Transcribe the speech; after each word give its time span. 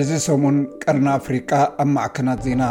እዚ 0.00 0.10
ሰሙን 0.26 0.56
ቀርና 0.82 1.08
ኣፍሪቃ 1.18 1.50
ኣብ 1.82 1.88
ማዕከናት 1.94 2.40
ዜና 2.46 2.62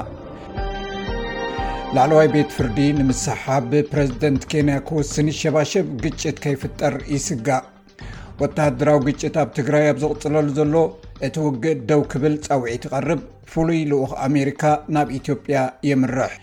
ላዕለዋይ 1.96 2.28
ቤት 2.36 2.50
ፍርዲ 2.56 2.78
ንምስሓ 3.00 3.44
ብፕረዚደንት 3.72 4.44
ኬንያ 4.52 4.76
ክውስኒ 4.90 5.28
ሸባሸብ 5.40 5.88
ግጭት 6.04 6.38
ከይፍጠር 6.46 6.96
ይስጋእ 7.14 7.64
ወተሃድራዊ 8.42 9.00
ግጭት 9.08 9.38
ኣብ 9.44 9.52
ትግራይ 9.60 9.86
ኣብ 9.92 10.00
ዝቕፅለሉ 10.06 10.48
ዘሎ 10.62 10.74
እቲ 11.28 11.36
ውግእ 11.46 11.80
ደው 11.92 12.02
ክብል 12.14 12.36
ፀውዒት 12.48 12.86
ይቐርብ 12.88 13.22
ፍሉይ 13.54 13.82
ልኡኽ 13.94 14.12
ኣሜሪካ 14.30 14.64
ናብ 14.98 15.10
ኢትዮጵያ 15.20 15.58
የምርሕ 15.92 16.34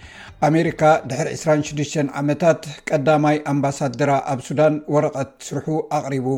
ኣሜሪካ 0.50 0.82
ድሕሪ 1.12 1.28
26 1.42 2.00
ዓመታት 2.22 2.62
ቀዳማይ 2.90 3.38
ኣምባሳድራ 3.54 4.10
ኣብ 4.34 4.40
ሱዳን 4.48 4.76
ወረቐት 4.96 5.32
ስርሑ 5.48 5.66
ኣቕሪቡ 6.00 6.28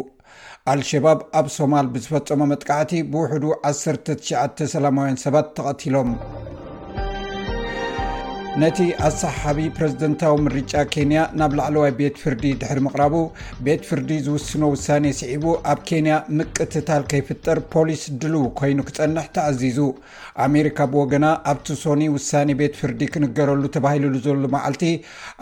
ኣልሸባብ 0.73 1.18
ኣብ 1.38 1.46
ሶማል 1.56 1.86
ብዝፈጸሞ 1.95 2.41
መጥቃዕቲ 2.52 2.92
ብውሕዱ 3.10 3.45
19ሽ 3.73 4.28
3ማውያን 4.73 5.20
ሰባት 5.24 5.46
ተቐቲሎም 5.56 6.09
ነቲ 8.63 8.77
ኣሰሓቢ 9.07 9.61
ፕረዚደንታዊ 9.77 10.35
ምርጫ 10.43 10.73
ኬንያ 10.95 11.21
ናብ 11.39 11.53
ላዕለዋይ 11.59 11.91
ቤት 12.01 12.19
ፍርዲ 12.23 12.43
ድሕሪ 12.61 12.79
ምቕራቡ 12.85 13.15
ቤት 13.67 13.83
ፍርዲ 13.89 14.11
ዝውስኖ 14.27 14.63
ውሳ 14.75 14.87
ስዒቡ 15.21 15.45
ኣብ 15.71 15.79
ኬንያ 15.89 16.17
ምቅትታል 16.41 17.03
ከይፍጠር 17.13 17.59
ፖሊስ 17.73 18.03
ድልው 18.23 18.45
ኮይኑ 18.61 18.79
ክፀንሕ 18.89 19.27
ተኣዚዙ 19.39 19.79
ኣሜሪካ 20.47 20.79
ብወገና 20.93 21.27
ኣብቲ 21.55 21.67
ሶኒ 21.83 22.05
ውሳኒ 22.19 22.49
ቤት 22.61 22.77
ፍርዲ 22.83 23.01
ክንገረሉ 23.15 23.65
ተባሂሉዘሉ 23.79 24.41
መዓልቲ 24.55 24.85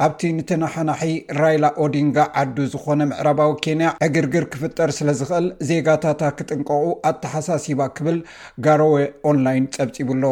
ኣብቲ 0.07 0.23
ንተናሓናሒ 0.39 1.03
ራይላ 1.41 1.65
ኦዲንጋ 1.87 2.17
ዓዱ 2.45 2.57
ዝኾነ 2.75 3.01
ምዕራባዊ 3.13 3.53
ኬንያ 3.67 3.91
ዕግርግር 4.09 4.47
ክፍጠር 4.55 4.93
ስለ 5.01 5.09
ዝኽእል 5.23 5.49
ዜጋታታት 5.71 6.35
ክጥንቀቁ 6.41 6.89
ኣተሓሳሲባ 7.11 7.81
ክብል 7.99 8.19
ጋሮዌ 8.67 8.99
ኦንላይን 9.33 9.67
ፀብፂቡኣሎ 9.79 10.25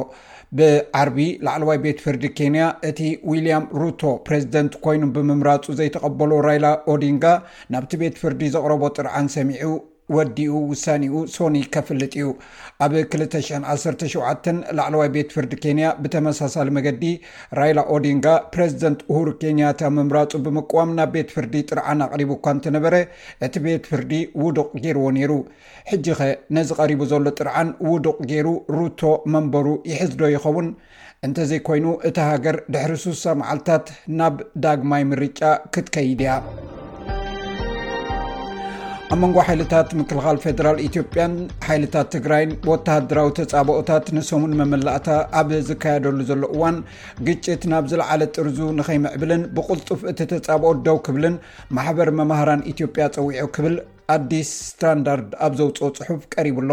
ብዓርቢ 0.59 1.19
ላዕለዋይ 1.47 1.79
ቤት 1.85 1.99
ፍርዲ 2.05 2.25
ኬንያ 2.39 2.63
እቲ 2.89 3.01
ዊልያም 3.31 3.65
ሩቶ 3.81 4.01
ፕሬዚደንት 4.29 4.73
ኮይኑ 4.87 5.03
ብምምራፁ 5.17 5.67
ዘይተቐበሉ 5.81 6.31
ራይላ 6.49 6.67
ኦዲንጋ 6.95 7.25
ናብቲ 7.75 7.93
ቤት 8.03 8.17
ፍርዲ 8.25 8.43
ዘቕረቦ 8.57 8.83
ጥርዓን 8.99 9.29
ሰሚዑ 9.37 9.69
ወዲኡ 10.17 10.53
ውሳኒኡ 10.73 11.15
ሶኒ 11.35 11.57
ከፍልጥ 11.75 12.13
እዩ 12.21 12.29
ኣብ 12.85 12.93
217 13.01 14.49
ላዕለዋይ 14.79 15.09
ቤት 15.17 15.31
ፍርዲ 15.35 15.53
ኬንያ 15.65 15.87
ብተመሳሳሊ 16.03 16.69
መገዲ 16.79 17.03
ራይላ 17.59 17.81
ኦዲንጋ 17.97 18.27
ፕረዚደንት 18.55 19.01
ሁር 19.17 19.29
ኬንያታ 19.43 19.81
ምምራፁ 19.97 20.33
ብምቀዋም 20.47 20.93
ናብ 20.99 21.11
ቤት 21.17 21.31
ፍርዲ 21.37 21.55
ጥርዓን 21.71 22.03
ኣቕሪቡ 22.09 22.31
እኳ 22.39 22.47
እንተነበረ 22.57 22.95
እቲ 23.49 23.55
ቤት 23.67 23.85
ፍርዲ 23.91 24.13
ውዱቅ 24.45 24.71
ገይርዎ 24.85 25.07
ነይሩ 25.19 25.33
ሕጂ 25.91 26.07
ኸ 26.21 26.29
ነዚ 26.59 26.71
ቀሪቡ 26.81 27.03
ዘሎ 27.13 27.27
ጥርዓን 27.41 27.71
ውዱቅ 27.93 28.19
ገይሩ 28.33 28.49
ሩቶ 28.79 29.03
መንበሩ 29.35 29.67
ይሕዝዶ 29.91 30.23
ይኸውን 30.37 30.69
እንተዘይኮይኑ 31.27 31.87
እቲ 32.09 32.17
ሃገር 32.31 32.57
ድሕሪ 32.75 32.93
6ሳ 33.07 33.25
መዓልትታት 33.43 33.87
ናብ 34.21 34.37
ዳግማይ 34.67 35.03
ምርጫ 35.13 35.41
ክትከይድ 35.75 36.21
እያ 36.27 36.31
ኣብ 39.13 39.19
መንጎ 39.23 39.37
ሓይልታት 39.47 39.89
ምክልኻል 40.01 40.37
ፌደራል 40.43 40.77
ኢትዮጵያን 40.89 41.33
ሓይልታት 41.69 42.07
ትግራይን 42.15 42.51
ወተሃደራዊ 42.71 43.29
ተፃብኦታት 43.39 44.05
ንሰሙን 44.17 44.53
መመላእታ 44.61 45.09
ኣብ 45.41 45.49
ዝካየደሉ 45.69 46.19
ዘሎ 46.31 46.43
እዋን 46.55 46.77
ግጭት 47.29 47.65
ናብ 47.73 47.87
ዝለዓለ 47.93 48.23
ጥርዙ 48.37 48.59
ንከይምዕብልን 48.79 49.43
ብቁልጡፍ 49.57 50.03
እቲ 50.13 50.21
ተጻብኦ 50.33 50.71
ደው 50.89 50.99
ክብልን 51.09 51.37
ማሕበር 51.79 52.11
መማህራን 52.21 52.65
ኢትዮጵያ 52.75 53.07
ፀዊዑ 53.17 53.49
ክብል 53.57 53.75
ኣዲስ 54.13 54.49
ስታንዳርድ 54.69 55.31
ኣብ 55.47 55.53
ዘውፅኦ 55.59 55.89
ፅሑፍ 55.99 56.21
ቀሪብሎ 56.35 56.71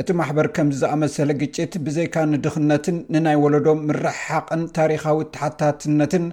እቲ 0.00 0.08
ማሕበር 0.18 0.46
ከምዝኣመሰለ 0.56 1.30
ግጭት 1.42 1.72
ብዘይካ 1.86 2.14
ንድኽነትን 2.32 2.96
ንናይ 3.14 3.36
ወለዶ 3.44 3.66
ምርሓቅን 3.88 4.62
ታሪካዊ 4.78 5.18
ተሓታትነትን 5.34 6.24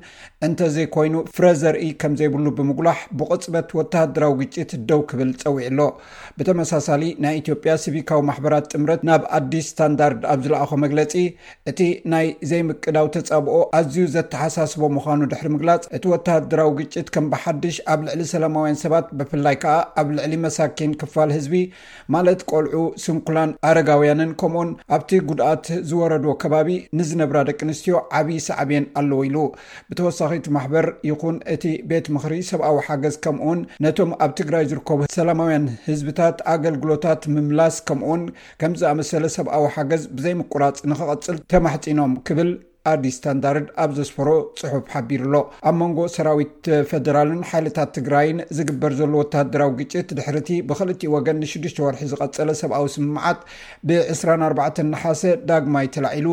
እንተዘይኮይኑ 0.48 1.16
ፍረ 1.36 1.48
ዘርኢ 1.62 1.86
ከም 2.04 2.14
ዘይብሉ 2.22 2.46
ብምጉላሕ 2.58 3.00
ብቕፅበት 3.20 3.70
ወተሃደራዊ 3.80 4.34
ግጭት 4.42 4.72
ደው 4.92 5.02
ክብል 5.12 5.32
ፀዊዕ 5.42 5.64
ኣሎ 5.72 5.82
ብተመሳሳሊ 6.38 7.04
ናይ 7.26 7.36
ኢትዮጵያ 7.42 7.74
ስቪካዊ 7.86 8.22
ማሕበራት 8.32 8.68
ጥምረት 8.74 9.02
ናብ 9.10 9.24
ኣዲስ 9.40 9.66
ስታንዳርድ 9.74 10.22
ኣብ 10.34 10.40
ዝለኣኾ 10.48 10.72
መግለፂ 10.86 11.14
እቲ 11.72 11.80
ናይ 12.14 12.28
ዘይምቅዳው 12.52 13.08
ተፃብኦ 13.18 13.58
ኣዝዩ 13.80 14.06
ዘተሓሳስቦ 14.16 14.82
ምዃኑ 14.98 15.22
ድሕሪ 15.34 15.48
ምግላፅ 15.56 15.82
እቲ 15.98 16.04
ወታሃደራዊ 16.16 16.72
ግጭት 16.82 17.08
ከም 17.16 17.26
ብሓድሽ 17.36 17.78
ኣብ 17.94 18.00
ልዕሊ 18.10 18.22
ሰላማውያን 18.34 18.80
ሰባት 18.86 19.08
ብፍላይ 19.20 19.56
ከዓ 19.64 19.78
ኣብ 20.02 20.08
ልዕሊ 20.18 20.30
መሳኪን 20.46 20.92
ክፋል 21.02 21.30
ህዝቢ 21.38 21.54
ማለት 22.14 22.40
ቆልዑ 22.52 22.82
ስምኩላን 23.06 23.52
ኣረጋውያንን 23.70 24.32
ከምኡውን 24.42 24.72
ኣብቲ 24.96 25.12
ጉድኣት 25.30 25.66
ዝወረዶ 25.90 26.26
ከባቢ 26.44 26.70
ንዝነብራ 27.00 27.38
ደቂ 27.50 27.60
ኣንስትዮ 27.68 27.96
ዓብይ 28.20 28.40
ሰዕብን 28.48 28.86
ኣለዎ 29.02 29.20
ኢሉ 29.30 29.38
ብተወሳኺቱ 29.90 30.46
ማሕበር 30.58 30.88
ይኹን 31.10 31.38
እቲ 31.56 31.66
ቤት 31.92 32.06
ምክሪ 32.16 32.36
ሰብኣዊ 32.52 32.78
ሓገዝ 32.88 33.16
ከምኡውን 33.26 33.62
ነቶም 33.86 34.12
ኣብ 34.26 34.34
ትግራይ 34.42 34.66
ዝርከቡ 34.72 35.00
ሰላማውያን 35.20 35.68
ህዝብታት 35.90 36.38
ኣገልግሎታት 36.56 37.22
ምምላስ 37.36 37.78
ከምኡውን 37.90 38.24
ከምዝኣመሰለ 38.64 39.26
ሰብኣዊ 39.38 39.66
ሓገዝ 39.78 40.06
ብዘይምቁራፅ 40.18 40.78
ንክቐፅል 40.92 41.40
ተማሕፂኖም 41.54 42.14
ክብል 42.28 42.52
ኣዲ 42.90 43.06
ስታንዳርድ 43.16 43.66
ኣብ 43.84 43.90
ዘስፈሮ 44.00 44.28
ፅሑፍ 44.60 44.86
ሓቢሩ 44.94 45.22
ኣሎ 45.28 45.36
ኣብ 45.70 45.76
መንጎ 45.82 46.00
ሰራዊት 46.14 46.68
ፈደራልን 46.92 47.42
ሓይለታት 47.50 47.90
ትግራይን 47.98 48.38
ዝግበር 48.58 48.94
ዘሎ 49.00 49.12
ወተሃድራዊ 49.22 49.70
ግጭት 49.82 50.08
ድሕርቲ 50.18 50.50
ብክልትኡ 50.70 51.10
ወገን 51.16 51.38
ንሽዱሽተ 51.42 51.80
ወርሒ 51.86 52.02
ዝቐፀለ 52.12 52.50
ሰብኣዊ 52.62 52.86
ስምምዓት 52.96 53.42
ብ 53.90 54.00
24 54.16 54.82
ንሓሰ 54.92 55.22
ዳግማ 55.52 55.76
ይተላዒሉ 55.88 56.30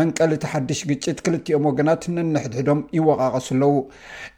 መንቀሊቲ 0.00 0.44
ሓድሽ 0.54 0.80
ግጭት 0.92 1.20
ክልትኦም 1.28 1.68
ወገናት 1.70 2.02
ንነሕድሕዶም 2.16 2.80
ይወቃቀሱኣለዉ 2.98 3.76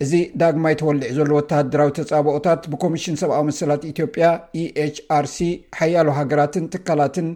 እዚ 0.07 0.13
ዳግማ 0.43 0.67
ይተወልዕ 0.75 1.11
ዘሎ 1.21 1.31
ወተሃድራዊ 1.41 1.91
ተፃብኦታት 2.01 2.63
ብኮሚሽን 2.75 3.19
ሰብኣዊ 3.23 3.43
መስላት 3.53 3.85
ኢትዮጵያ 3.93 4.27
ehአርሲ 4.65 5.39
ሓያሉ 5.81 6.09
ሃገራትን 6.21 6.69
ትካላትን 6.77 7.29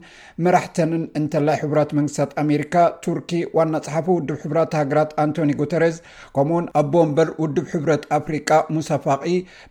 መራሕተንን 0.45 1.03
እንተላይ 1.19 1.59
ሕቡራት 1.65 1.91
መንግስታት 2.01 2.31
ኣሜሪካ 2.45 2.75
ቱርኪ 3.07 3.33
ዋና 3.59 3.75
ፅሓፉ 3.89 4.17
ውድብ 4.19 4.39
ሕብራት 4.45 4.73
ሃገራት 4.81 5.11
ኣንቶኒ 5.25 5.51
ጉተርዝ 5.61 5.97
ከምኡውን 6.37 6.67
ኣቦንበር 6.81 7.29
ውድብ 7.43 7.67
ሕብረት 7.73 8.05
ኣፍሪቃ 8.19 8.51
ሙሳፋቂ 8.77 9.23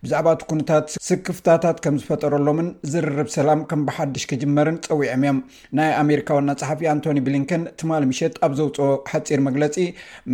ብዛዕባ 0.04 0.28
ትኩንታት 0.42 0.88
ስክፍታታት 1.10 1.78
ከም 1.86 1.96
ዝፈጠረሎምን 2.02 2.68
ዝርርብ 2.92 3.30
ሰላም 3.38 3.62
ከም 3.72 3.82
ብሓድሽ 3.88 4.24
ክጅመርን 4.32 4.78
ፀዊዖም 4.88 5.22
እዮም 5.26 5.40
ናይ 5.80 5.92
ኣሜሪካውና 6.04 6.50
ፀሓፊ 6.62 6.82
ኣንቶኒ 6.94 7.18
ብሊንከን 7.28 7.64
ትማሊ 7.82 8.04
ምሸት 8.12 8.36
ኣብ 8.48 8.54
ዘውፅኦ 8.60 8.90
ሓፂር 9.14 9.42
መግለፂ 9.48 9.78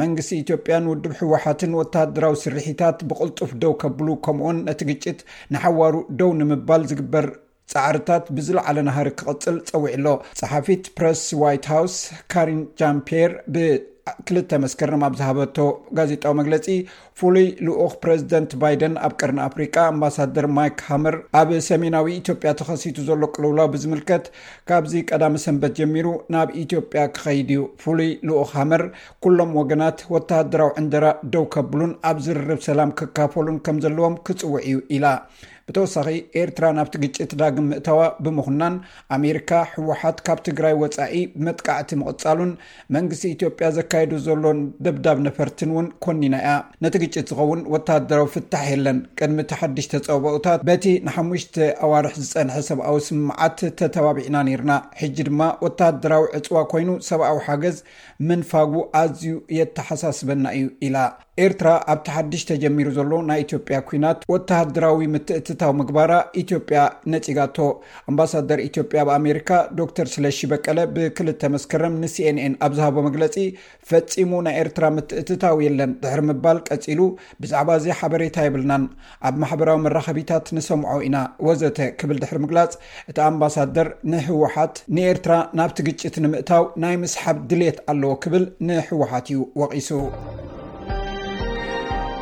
መንግስቲ 0.02 0.32
ኢትዮጵያን 0.44 0.90
ውድብ 0.92 1.14
ሕወሓትን 1.22 1.78
ወታደራዊ 1.82 2.36
ስርሒታት 2.44 3.00
ብቅልጡፍ 3.12 3.52
ደው 3.64 3.74
ከብሉ 3.84 4.08
ከምኡውን 4.28 4.60
ነቲ 4.70 4.82
ግጭት 4.92 5.20
ንሓዋሩ 5.56 5.96
ደው 6.22 6.32
ንምባል 6.42 6.84
ዝግበር 6.92 7.28
ፃዕርታት 7.72 8.26
ብዝለዓለ 8.36 8.78
ናሃር 8.88 9.08
ክቅፅል 9.20 9.58
ፀዊዕ 9.70 9.94
ኣሎ 10.00 10.08
ፀሓፊት 10.42 10.84
ፕረስ 10.98 11.22
ዋይትሃውስ 11.44 11.96
ካሪንጃንር 12.34 13.32
ብ 13.56 13.66
ክልተ 14.28 14.56
መስክርም 14.62 15.04
ኣብ 15.08 15.14
ዝሃበቶ 15.20 15.58
ጋዜጣዊ 15.98 16.34
መግለፂ 16.40 16.66
ፍሉይ 17.20 17.46
ልኡክ 17.66 17.94
ፕረዚደንት 18.04 18.52
ባይደን 18.62 18.96
ኣብ 19.06 19.14
ቀርኒ 19.20 19.40
ኣፍሪቃ 19.46 19.76
ኣምባሳደር 19.92 20.48
ማይክ 20.56 20.80
ሃመር 20.88 21.16
ኣብ 21.40 21.50
ሰሜናዊ 21.70 22.08
ኢትዮጵያ 22.22 22.52
ተኸሲቱ 22.62 22.98
ዘሎ 23.10 23.22
ቁልውላው 23.36 23.70
ብዝምልከት 23.76 24.26
ካብዚ 24.72 24.94
ቀዳሚ 25.12 25.36
ሰንበት 25.46 25.74
ጀሚሩ 25.80 26.10
ናብ 26.36 26.50
ኢትዮጵያ 26.64 27.04
ክኸይድ 27.16 27.50
እዩ 27.58 27.64
ፍሉይ 27.86 28.12
ልኡክ 28.30 28.52
ሃመር 28.58 28.84
ኩሎም 29.26 29.54
ወገናት 29.62 30.02
ወተሃደራዊ 30.16 30.72
ዕንደራ 30.84 31.06
ደው 31.36 31.48
ከብሉን 31.56 31.94
ኣብ 32.12 32.20
ዝርርብ 32.28 32.62
ሰላም 32.70 32.92
ክካፈሉን 33.00 33.60
ከም 33.68 33.80
ዘለዎም 33.86 34.18
ክፅውዕ 34.28 34.64
እዩ 34.72 34.80
ኢላ 34.98 35.06
ብተወሳኺ 35.70 36.08
ኤርትራ 36.40 36.66
ናብቲ 36.78 36.96
ግጭት 37.04 37.32
ዳግም 37.42 37.68
ምእተዋ 37.72 38.00
ብምኹናን 38.24 38.74
ኣሜሪካ 39.18 39.52
ሕወሓት 39.74 40.18
ካብ 40.28 40.40
ትግራይ 40.48 40.74
ወፃኢ 40.82 41.14
መጥቃዕቲ 41.46 41.90
ምቕፃሉን 42.02 42.52
መንግስቲ 42.96 43.24
ኢትዮጵያ 43.36 43.68
ዘካይዱ 43.78 44.12
ዘሎ 44.26 44.44
ደብዳብ 44.88 45.18
ነፈርትን 45.28 45.72
እውን 45.76 45.88
ኮኒና 46.06 46.36
እያ 46.44 46.52
ነቲ 46.86 46.96
ግጭት 47.06 47.26
ዝኸውን 47.34 47.62
ወታሃደራዊ 47.76 48.28
ፍታሕ 48.36 48.68
የለን 48.76 49.00
ቅድሚ 49.22 49.40
ቲ 49.52 49.56
ሓድሽ 49.62 49.88
ተፀብኦታት 49.96 50.60
በቲ 50.70 50.86
ንሓሙሽተ 51.08 51.56
ኣዋርሒ 51.88 52.16
ዝፀንሐ 52.26 52.58
ሰብኣዊ 52.70 53.00
ስማዓት 53.10 53.58
ተተባቢዕና 53.82 54.38
ነይርና 54.50 54.74
ሕጂ 55.02 55.18
ድማ 55.30 55.42
ወታደራዊ 55.68 56.26
ዕፅዋ 56.40 56.60
ኮይኑ 56.74 56.90
ሰብኣዊ 57.12 57.40
ሓገዝ 57.50 57.80
ምንፋጉ 58.28 58.74
ኣዝዩ 59.04 59.34
የተሓሳስበና 59.60 60.46
እዩ 60.60 60.68
ኢላ 60.88 60.98
ኤርትራ 61.44 61.70
ኣብቲ 61.92 62.08
ሓድሽ 62.16 62.42
ተጀሚሩ 62.50 62.88
ዘሎ 62.98 63.12
ናይ 63.30 63.40
ኢትዮጵያ 63.44 63.78
ኩናት 63.88 64.20
ወተደራዊ 64.34 65.00
ምትእት 65.14 65.48
ታ 65.62 65.70
ምግባራ 65.80 66.12
ኢትዮጵያ 66.42 66.80
ነፂጋቶ 67.14 67.58
ኣምባሳደር 68.12 68.60
ኢትዮጵያ 68.68 69.00
ኣብኣሜሪካ 69.06 69.50
ዶ 69.78 69.88
ተር 69.98 70.08
ስለሺ 70.16 70.40
በቀለ 70.52 70.80
ብክልተ 70.96 71.42
መስከረም 71.56 71.96
ንሲንን 72.04 72.54
ኣብዝሃቦ 72.68 72.96
መግለፂ 73.08 73.36
ፈፂሙ 73.90 74.32
ናይ 74.48 74.56
ኤርትራ 74.64 74.86
ምትእትታዊ 74.98 75.58
የለን 75.68 75.94
ድሕሪ 76.04 76.22
ምባል 76.30 76.60
ቀፂሉ 76.70 77.02
ብዛዕባ 77.44 77.70
እዚ 77.82 77.88
ሓበሬታ 78.02 78.38
የብልናን 78.48 78.86
ኣብ 79.30 79.38
ማሕበራዊ 79.44 79.80
መራኸቢታት 79.88 80.48
ንሰምዖ 80.60 80.96
ኢና 81.10 81.18
ወዘተ 81.50 81.80
ክብል 82.02 82.20
ድሕሪ 82.24 82.40
ምግላፅ 82.46 82.74
እቲ 83.12 83.18
ኣምባሳደር 83.30 83.90
ንህወሓት 84.14 84.78
ንኤርትራ 84.98 85.34
ናብቲ 85.60 85.80
ግጭት 85.90 86.18
ንምእታው 86.26 86.66
ናይ 86.86 86.98
ምስሓብ 87.04 87.38
ድሌት 87.52 87.80
ኣለዎ 87.94 88.14
ክብል 88.26 88.46
ንሕወሓት 88.70 89.28
እዩ 89.34 89.42
ወቂሱ 89.64 89.92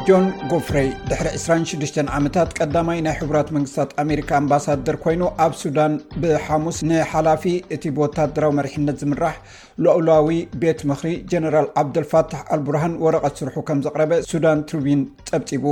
ጆን 0.07 0.23
ጎፍሬይ 0.51 0.87
ድሕሪ 1.09 1.27
26 1.39 1.97
ዓመታት 2.17 2.49
ቀዳማይ 2.59 2.99
ናይ 3.05 3.15
ሕቡራት 3.19 3.49
መንግስታት 3.55 3.89
ኣሜሪካ 4.03 4.29
ኣምባሳደር 4.41 4.95
ኮይኑ 5.03 5.21
ኣብ 5.45 5.51
ሱዳን 5.61 5.93
ብሓሙስ 6.23 6.77
ንሓላፊ 6.89 7.43
እቲ 7.75 7.83
ብወታደራዊ 7.97 8.53
መሪሕነት 8.59 8.97
ዝምራሕ 9.01 9.35
ሉውላዊ 9.85 10.29
ቤት 10.63 10.81
ምክሪ 10.91 11.11
ጀነራል 11.33 11.67
ዓብደልፋታሕ 11.81 12.41
ኣልቡርሃን 12.55 12.95
ወረቐት 13.05 13.37
ስርሑ 13.41 13.55
ከም 13.69 13.81
ዘቕረበ 13.87 14.11
ሱዳን 14.31 14.65
ትሩቢን 14.71 15.03
ጸብፂቡ 15.29 15.65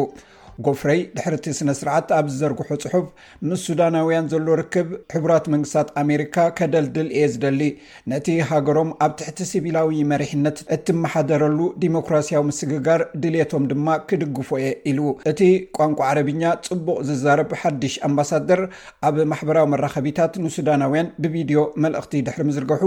ጎፍረይ 0.68 1.00
ድሕርቲ 1.18 1.44
ስነ-ስርዓት 1.58 2.08
ኣብ 2.18 2.26
ዝዘርግሑ 2.32 2.66
ፅሑፍ 2.86 3.06
ምስ 3.50 3.62
ሱዳናውያን 3.68 4.26
ዘሎ 4.32 4.48
ርክብ 4.60 4.88
ሕቡራት 5.14 5.46
መንግስታት 5.54 5.90
ኣሜሪካ 6.02 6.36
ከደልድል 6.58 7.10
እየ 7.18 7.26
ዝደሊ 7.34 7.62
ነቲ 8.12 8.28
ሃገሮም 8.50 8.90
ኣብ 9.06 9.12
ትሕቲ 9.20 9.40
ሲቢላዊ 9.52 10.00
መሪሕነት 10.14 10.58
እትመሓደረሉ 10.76 11.60
ዲሞክራሲያዊ 11.84 12.44
ምስግጋር 12.50 13.04
ድሌቶም 13.26 13.66
ድማ 13.72 13.88
ክድግፎ 14.12 14.52
የ 14.64 14.68
ኢሉ 14.92 15.00
እቲ 15.32 15.42
ቋንቋ 15.80 16.00
ዓረብኛ 16.10 16.44
ፅቡቅ 16.68 16.98
ዝዛረብ 17.12 17.54
ሓድሽ 17.62 17.96
ኣምባሳደር 18.10 18.64
ኣብ 19.12 19.16
ማሕበራዊ 19.34 19.66
መራከቢታት 19.76 20.36
ንሱዳናውያን 20.48 21.12
ብቪድዮ 21.26 21.64
መልእኽቲ 21.86 22.14
ድሕሪ 22.28 22.44
ምዝርግሑ 22.50 22.84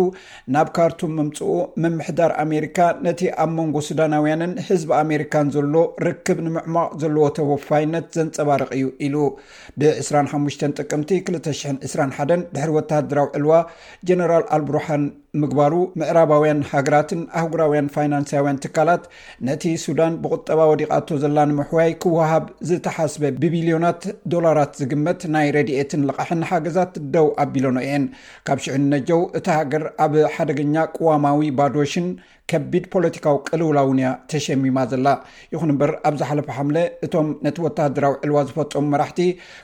ናብ 0.56 0.68
ካርቱም 0.78 1.16
ምምፅኡ 1.20 1.52
ምምሕዳር 1.84 2.34
ኣሜሪካ 2.44 2.78
ነቲ 3.08 3.20
ኣብ 3.46 3.50
መንጎ 3.60 3.76
ሱዳናውያንን 3.90 4.54
ህዝቢ 4.68 4.88
ኣሜሪካን 5.02 5.48
ዘሎ 5.56 5.74
ርክብ 6.08 6.38
ንምዕማቅ 6.46 6.90
ዘለዎ 7.04 7.26
ተወ 7.40 7.50
ፋይነት 7.68 8.06
ዘንፀባርቂ 8.18 8.68
እዩ 8.76 8.84
ኢሉ 9.06 9.16
ብ25 9.80 10.64
ጥቅምቲ 10.78 11.08
221 11.34 12.46
ድሕሪ 12.54 12.70
ወተሃድራዊ 12.78 13.28
ዕልዋ 13.38 13.54
ጀነራል 14.08 14.44
ኣልቡሩሓን 14.56 15.04
ምግባሩ 15.42 15.74
ምዕራባውያን 16.00 16.58
ሃገራትን 16.70 17.20
ኣህጉራውያን 17.40 17.86
ፋይናንሳውያን 17.94 18.60
ትካላት 18.64 19.04
ነቲ 19.48 19.62
ሱዳን 19.84 20.16
ብቁጠባ 20.24 20.58
ወዲቓቶ 20.70 21.08
ዘላ 21.22 21.38
ንምሕያይ 21.50 21.92
ክወሃብ 22.02 22.44
ዝተሓስበ 22.70 23.24
ብቢልዮናት 23.42 24.02
ዶላራት 24.34 24.74
ዝግመት 24.80 25.22
ናይ 25.36 25.48
ረድኤትን 25.56 26.04
ልቕሕን 26.10 26.42
ሓገዛት 26.50 26.94
ደው 27.16 27.28
ኣቢሎኖ 27.44 27.78
እየን 27.86 28.04
ካብ 28.48 28.60
ሽዑንነጀው 28.66 29.22
እቲ 29.40 29.46
ሃገር 29.58 29.84
ኣብ 30.06 30.12
ሓደገኛ 30.36 30.76
ቅዋማዊ 30.98 31.40
ባዶሽን 31.60 32.08
ከቢድ 32.50 32.84
ፖለቲካዊ 32.94 33.36
ቅልውላውንያ 33.48 34.06
ተሸሚማ 34.30 34.78
ዘላ 34.92 35.08
ይኹን 35.52 35.70
እምበር 35.74 35.90
ኣብ 36.08 36.14
ዝሓለፈ 36.20 36.48
ሓምለ 36.56 36.76
እቶም 37.06 37.28
ነቲ 37.44 37.56
ወታሃደራዊ 37.66 38.14
ዕልዋ 38.24 38.38
ዝፈፀሙ 38.48 38.84
መራሕቲ 38.94 39.20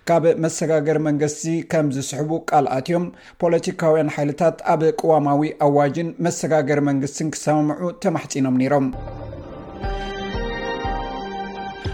ካብ 0.08 0.24
መሰጋገር 0.44 0.98
መንግስቲ 1.08 1.42
ከም 1.72 1.88
ዝስሕቡ 1.96 2.30
ቃልኣት 2.50 2.88
እዮም 2.90 3.04
ፖለቲካውያን 3.42 4.12
ሓይልታት 4.14 4.58
ኣብ 4.74 4.80
ቅዋማዊ 5.00 5.42
ኣዋጅን 5.66 6.08
መሰጋገር 6.26 6.80
መንግስትን 6.88 7.28
ክሰምዑ 7.36 7.82
ተማሕፂኖም 8.04 8.56
ነሮም 8.62 8.88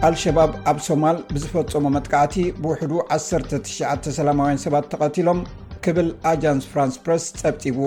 ኣልሸባብ 0.06 0.50
ኣብ 0.70 0.78
ሶማል 0.86 1.18
ብዝፈፀሞ 1.34 1.84
መጥካዕቲ 1.98 2.34
ብውሕዱ 2.62 2.92
193ማውያን 3.18 4.64
ሰባት 4.64 4.86
ተቐትሎም 4.94 5.38
ክብል 5.84 6.08
ኣጃንስ 6.32 6.64
ፍራንስ 6.72 6.94
ፕረስ 7.06 7.24
ፀብፂቡ 7.40 7.78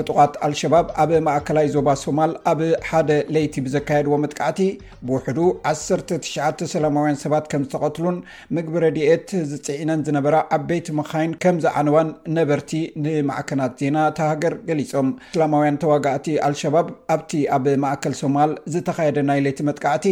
ዕጡቓት 0.00 0.32
ኣልሸባብ 0.46 0.86
ኣብ 1.02 1.10
ማእከላይ 1.26 1.66
ዞባ 1.74 1.88
ሶማል 2.04 2.32
ኣብ 2.50 2.60
ሓደ 2.88 3.10
ለይቲ 3.34 3.54
ብዘካየድዎ 3.66 4.14
መጥቃዕቲ 4.22 4.60
ብውሕዱ 5.08 5.38
198ማ 5.72 6.96
ሰባት 7.22 7.44
ከም 7.52 7.62
ዝተቐትሉን 7.66 8.16
ምግቢ 8.56 8.74
ረድኤት 8.84 9.28
ዝፅዒነን 9.50 10.00
ዝነበራ 10.08 10.36
ዓበይቲ 10.56 10.88
ምካይን 11.00 11.34
ከምዝዓንዋን 11.44 12.08
ነበርቲ 12.38 12.72
ንማዕከናት 13.04 13.76
ዜና 13.82 13.98
ተሃገር 14.18 14.56
ገሊፆም 14.70 15.10
ሰላማውያን 15.36 15.78
ተዋጋእቲ 15.84 16.26
ኣልሸባብ 16.48 16.88
ኣብቲ 17.16 17.32
ኣብ 17.58 17.68
ማእከል 17.84 18.16
ሶማል 18.22 18.50
ዝተካየደ 18.74 19.18
ናይ 19.30 19.40
ለይቲ 19.46 19.60
መጥካዕቲ 19.70 20.06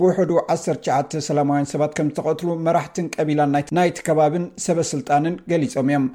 ብውሕዱ 0.00 0.30
1998 0.56 1.72
ሰባት 1.74 1.92
ከምዝተቐትሉ 1.98 2.48
መራሕትን 2.68 3.08
ቀቢላን 3.18 3.54
ናይቲ 3.80 3.98
ከባብን 4.10 4.46
ሰበስልጣንን 4.68 5.36
ገሊፆም 5.52 5.88
እዮም 5.94 6.06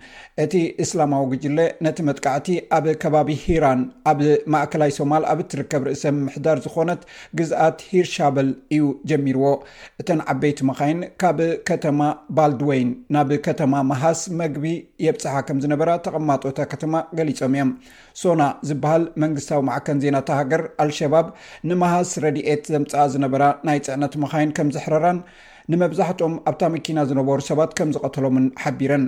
እቲ 0.44 0.54
እስላማዊ 0.84 1.24
ግጅለ 1.32 1.58
ነቲ 1.86 1.98
መጥቃዕቲ 2.10 2.48
ኣብ 2.76 2.86
ከባቢ 3.02 3.30
ሂራን 3.46 3.80
ኣብ 4.10 4.20
ማእከላይ 4.54 4.92
ሶማል 4.98 5.24
ኣብ 5.32 5.40
ትርከብ 5.52 5.84
ርእሰ 5.88 6.04
ምሕዳር 6.26 6.58
ዝኮነት 6.66 7.02
ግዝኣት 7.40 7.80
ሂርሻበል 7.90 8.50
እዩ 8.76 8.86
ጀሚርዎ 9.12 9.48
እተን 10.02 10.20
ዓበይቲ 10.34 10.60
መካይን 10.70 11.00
ካብ 11.24 11.40
ከተማ 11.70 12.00
ባልድወይን 12.38 12.92
ናብ 13.16 13.32
ከተማ 13.48 13.74
መሃስ 13.92 14.22
መግቢ 14.42 14.66
የብፅሓ 15.06 15.36
ከም 15.50 15.60
ዝነበራ 15.66 15.90
ተቐማጦታ 16.08 16.60
ከተማ 16.74 16.94
ገሊፆም 17.20 17.54
እዮም 17.58 17.72
ሶና 18.22 18.42
ዝበሃል 18.70 19.04
መንግስታዊ 19.26 19.62
ማዕከን 19.72 20.02
ዜናተሃገር 20.06 20.64
ኣልሸባብ 20.86 21.28
ንመሃስ 21.72 22.12
ረድኤት 22.26 22.64
ዘምፃ 22.76 22.94
ዝነበራ 23.16 23.44
ናይ 23.70 23.82
ፅዕነት 23.90 24.16
መካይን 24.26 24.54
ከም 24.60 24.72
ዝሕረራን 24.78 25.20
ንመብዛሕትኦም 25.72 26.34
ኣብታ 26.50 26.62
መኪና 26.76 27.00
ዝነበሩ 27.12 27.40
ሰባት 27.52 27.72
ከም 27.80 27.90
ዝቐተሎምን 27.96 28.46
ሓቢረን 28.62 29.04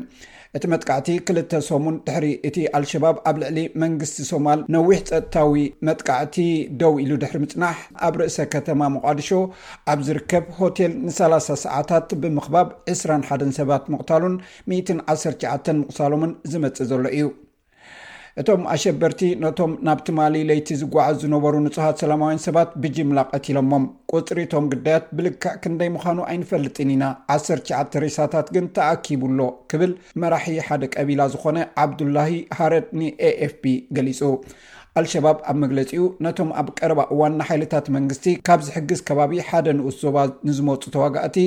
እቲ 0.58 0.66
መጥቃዕቲ 0.72 1.10
ክልተ 1.28 1.60
ሶሙን 1.68 1.96
ድሕሪ 2.08 2.26
እቲ 2.48 2.58
ኣልሸባብ 2.78 3.18
ኣብ 3.30 3.36
ልዕሊ 3.42 3.60
መንግስቲ 3.82 4.18
ሶማል 4.30 4.60
ነዊሕ 4.74 4.98
ፀጥታዊ 5.10 5.54
መጥቃዕቲ 5.88 6.36
ደው 6.80 6.96
ኢሉ 7.04 7.12
ድሕሪ 7.22 7.38
ምፅናሕ 7.44 7.78
ኣብ 8.08 8.16
ርእሰ 8.22 8.38
ከተማ 8.56 8.82
መቓዲሾ 8.96 9.30
ኣብ 9.94 10.00
ዝርከብ 10.08 10.44
ሆቴል 10.60 10.92
ን30 11.06 11.56
ሰዓታት 11.66 12.10
ብምኽባብ 12.24 12.68
21 12.96 13.48
ሰባት 13.60 13.86
ምቕታሉን 13.94 14.36
119 14.74 15.80
ምቕሳሎምን 15.84 16.34
ዝመጽእ 16.54 16.90
ዘሎ 16.92 17.06
እዩ 17.20 17.26
እቶም 18.40 18.62
ኣሸበርቲ 18.74 19.22
ነቶም 19.44 19.72
ናብ 19.88 20.00
ትማሊ 20.08 20.36
ለይቲ 20.50 20.70
ዝጓዓዝ 20.82 21.16
ዝነበሩ 21.24 21.56
ንጹሃት 21.66 22.02
ሰላማውያን 22.04 22.44
ሰባት 22.46 22.70
ብጅምላ 22.84 23.20
ቐትሎሞም 23.32 23.86
ቁፅሪ 24.16 24.40
ቶም 24.54 24.66
ግዳያት 24.74 25.06
ብልክዕ 25.18 25.54
ክንደይ 25.64 25.90
ምዃኑ 25.96 26.20
ኣይንፈልጥን 26.32 26.92
ኢና 26.96 27.04
19 27.38 27.98
ሬሳታት 28.06 28.50
ግን 28.58 28.68
ተኣኪቡሎ 28.78 29.40
ክብል 29.74 29.94
መራሒ 30.24 30.56
ሓደ 30.68 30.84
ቀቢላ 30.96 31.22
ዝኾነ 31.34 31.58
ዓብዱላሂ 31.86 32.30
ሃረድ 32.60 32.88
ንafp 33.02 33.66
ገሊጹ 33.98 34.22
ኣልሸባብ 35.00 35.38
ኣብ 35.50 35.56
መግለፂኡ 35.64 36.06
ነቶም 36.26 36.50
ኣብ 36.60 36.68
ቀረባ 36.78 37.02
እዋን 37.14 37.34
ናሓይለታት 37.40 37.86
መንግስቲ 37.96 38.26
ካብ 38.48 38.62
ዝሕግዝ 38.68 39.00
ከባቢ 39.08 39.34
ሓደ 39.50 39.68
ንኡስ 39.78 39.98
ዞባ 40.06 40.18
ንዝመፁ 40.48 40.82
ተዋጋእቲ 40.96 41.38